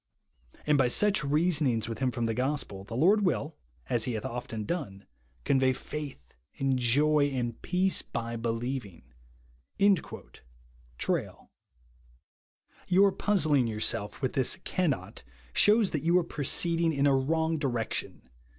[0.65, 3.55] And by such reasonings with him from the gospel, the Lord will
[3.87, 5.05] (as he hath often done)
[5.43, 9.03] convey faith, and joy, and peace^ by believing."*
[12.87, 17.59] Your puzzling yourself with this" can not," shews that you are proceeding in a ^vrong
[17.59, 18.27] direction.